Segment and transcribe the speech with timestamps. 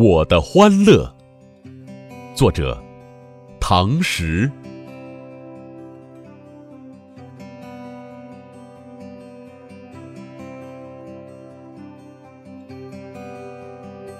[0.00, 1.12] 我的欢乐，
[2.32, 2.80] 作者
[3.58, 4.48] 唐时。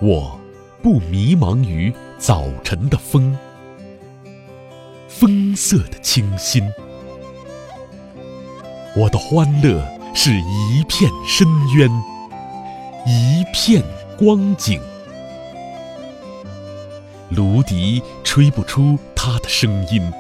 [0.00, 0.36] 我
[0.82, 3.38] 不迷茫于早晨的风，
[5.06, 6.68] 风色的清新。
[8.96, 9.80] 我的欢乐
[10.12, 11.88] 是一片深渊，
[13.06, 13.80] 一片
[14.18, 14.80] 光景。
[17.30, 20.12] 芦笛吹不出它的声音，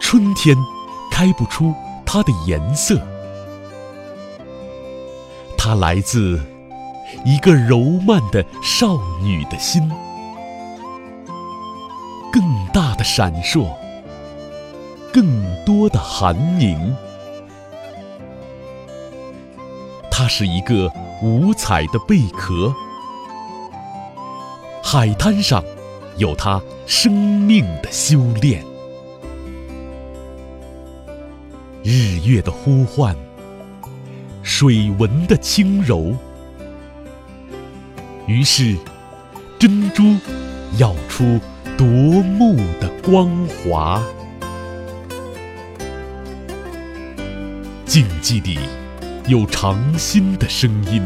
[0.00, 0.56] 春天
[1.10, 1.74] 开不出
[2.04, 3.00] 它的颜色。
[5.56, 6.40] 它来自。
[7.24, 9.88] 一个柔曼的少女的心，
[12.32, 13.68] 更大的闪烁，
[15.12, 16.96] 更多的寒凝。
[20.10, 22.74] 它是一个五彩的贝壳，
[24.88, 25.64] 海滩上
[26.16, 28.64] 有它生命的修炼。
[31.82, 33.16] 日月的呼唤，
[34.44, 36.14] 水纹的轻柔。
[38.28, 38.76] 于是，
[39.58, 40.04] 珍珠
[40.78, 41.40] 耀出
[41.76, 44.00] 夺目的光华。
[47.84, 48.56] 静寂里
[49.26, 51.04] 有长心的声音，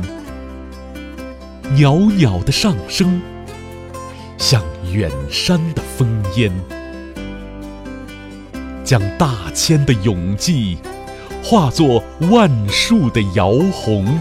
[1.78, 3.22] 袅袅的上升，
[4.40, 6.50] 像远山的烽烟，
[8.82, 10.78] 将大千的永记
[11.44, 14.18] 化作万树的摇红。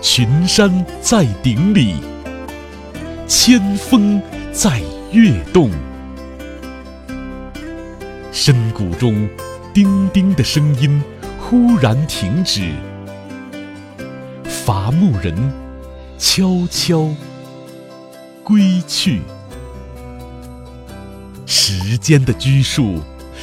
[0.00, 1.96] 群山在顶里，
[3.28, 4.80] 千峰在
[5.12, 5.70] 跃动。
[8.32, 9.28] 深谷中，
[9.74, 11.02] 叮叮的声音
[11.38, 12.70] 忽然停止，
[14.44, 15.52] 伐木人
[16.16, 17.10] 悄悄
[18.46, 19.22] 归去。
[21.46, 23.00] 时间的拘束，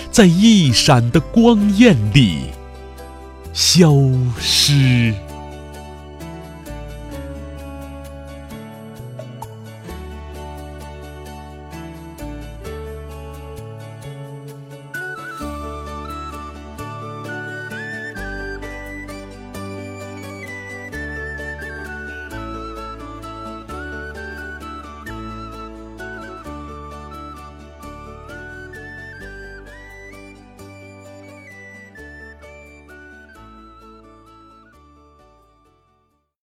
[0.10, 2.52] 在一闪的光焰里
[3.52, 3.94] 消
[4.40, 5.14] 失。